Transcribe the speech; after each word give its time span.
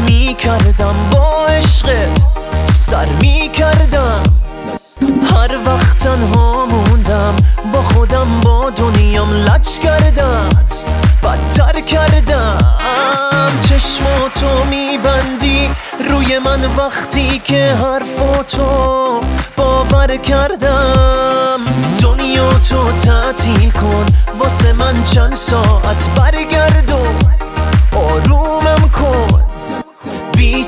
می 0.00 0.34
کردم 0.34 0.94
با 1.12 1.46
عشقت 1.46 2.26
سر 2.74 3.06
می 3.20 3.50
کردم 3.52 4.22
هر 5.32 5.50
وقت 5.66 5.98
تنها 5.98 6.66
موندم 6.66 7.36
با 7.72 7.82
خودم 7.82 8.40
با 8.40 8.70
دنیام 8.70 9.32
لچ 9.32 9.78
کردم 9.78 10.48
بدتر 11.22 11.80
کردم. 11.80 12.58
چشماتو 13.68 14.64
میبندی 14.70 15.70
روی 16.10 16.38
من 16.38 16.60
وقتی 16.78 17.38
که 17.38 17.74
حرفاتو 17.74 19.20
باور 19.56 20.16
کردم. 20.16 21.60
دنیا 22.02 22.48
تو 22.68 22.92
تعطیل 22.92 23.70
کن 23.70 24.06
واسه 24.38 24.72
من 24.72 25.04
چند 25.04 25.34
ساعت 25.34 26.10
برگردو. 26.16 27.03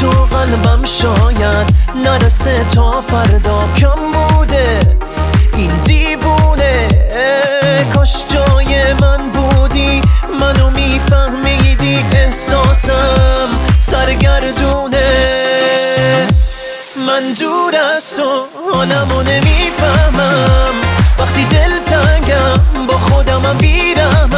تو 0.00 0.10
قلبم 0.10 0.84
شاید 0.84 1.66
نرسه 2.04 2.64
تا 2.64 3.00
فردا 3.00 3.68
کم 3.76 4.12
بوده. 4.12 4.96
این 5.56 5.70
دیوونه 5.84 6.88
کاش 7.94 8.24
جای 8.28 8.92
من 8.92 9.30
بودی. 9.30 10.02
منو 10.40 10.70
میفهمیدی 10.70 12.04
احساسم 12.12 13.48
سرگردونه. 13.80 15.06
من 17.06 17.32
دور 17.32 17.74
از 17.96 18.16
تو 18.16 18.46
حالمو 18.72 19.22
نمی‌فهمم. 19.22 20.74
وقتی 21.18 21.44
دل 21.44 21.78
تنگم 21.86 22.86
با 22.86 22.98
خودمم 22.98 23.58
بیرمم 23.58 24.30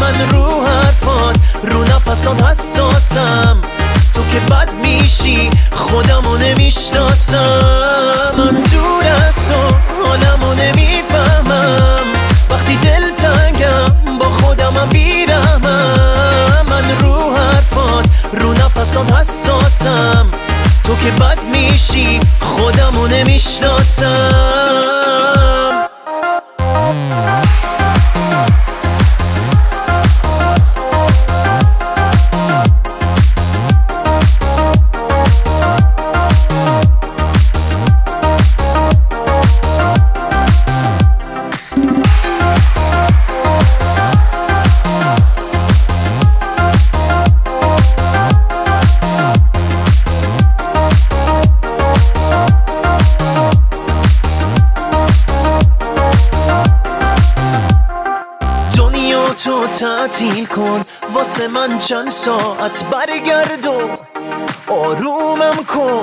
من 0.00 0.30
رو 0.30 0.66
حرفات 0.66 1.36
رو 1.62 1.84
نفسات 1.84 2.42
حساسم. 2.42 3.58
تو 4.14 4.20
که 4.32 4.40
بد 4.40 4.74
میشی 4.74 5.50
خودمو 5.72 6.36
نمی‌شناسم. 6.36 8.34
من 8.38 8.62
دور 8.72 9.04
از 9.26 9.34
تو 9.48 9.76
حالمو 10.06 10.54
نمی‌فهمم. 10.54 12.06
وقتی 12.50 12.76
دل 12.76 13.10
تنگم 13.10 14.18
با 14.18 14.30
خودمم 14.30 14.88
بیرمم 14.88 15.60
من 16.68 16.98
رو 17.00 17.36
حرفات 17.36 18.04
رو 18.32 18.52
نفسات 18.52 19.12
حساسم. 19.12 20.28
تو 20.84 20.96
که 20.96 21.10
بد 21.10 21.38
میشی 21.52 22.20
خودمو 22.40 23.06
نمی‌شناسم. 23.06 24.51
تو 59.44 59.66
تعطیل 59.66 60.46
کن. 60.46 60.82
واسه 61.12 61.48
من 61.48 61.78
چند 61.78 62.10
ساعت 62.10 62.84
برگرد 62.84 63.66
و 63.66 63.90
آرومم 64.72 65.64
کن. 65.68 66.02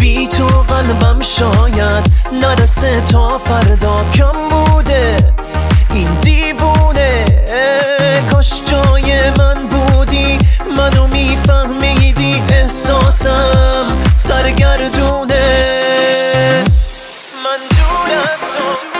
بی 0.00 0.28
تو 0.28 0.46
قلبم 0.46 1.20
شاید 1.20 2.04
نرسه 2.32 3.00
تا 3.00 3.38
فردا. 3.38 4.04
کم 4.14 4.48
بوده 4.48 5.32
این 5.94 6.14
دیوونه. 6.20 7.24
کاش 8.32 8.62
جای 8.64 9.30
من 9.30 9.66
بودی. 9.66 10.38
منو 10.76 11.06
میفهمیدی 11.06 12.42
احساسم 12.48 13.98
سرگردونه. 14.16 15.44
من 17.44 17.58
دور 17.68 18.10
از 18.32 18.40
تو. 18.40 18.99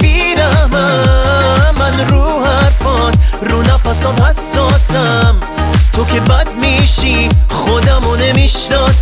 بیرم 0.00 0.70
من 1.78 2.08
رو 2.08 2.44
حرفات 2.44 3.14
رو 3.42 3.62
نپسند 3.62 4.20
حساسم. 4.20 5.36
تو 5.92 6.04
که 6.04 6.20
بد 6.20 6.48
میشی 6.54 7.28
خودمو 7.48 8.16
نمی‌شناسم 8.16 8.93